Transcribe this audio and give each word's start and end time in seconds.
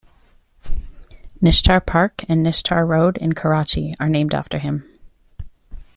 Nishtar 1.43 1.85
Park 1.85 2.23
and 2.27 2.43
Nishtar 2.43 2.87
Road 2.87 3.17
in 3.17 3.33
Karachi 3.33 3.93
are 3.99 4.09
named 4.09 4.33
after 4.33 4.57
him. 4.57 4.83